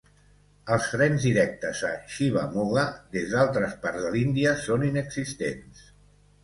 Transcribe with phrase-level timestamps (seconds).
[0.75, 2.87] Els trens directes a Shivamogga
[3.19, 5.89] des d'altres parts de l'Índia són inexistents.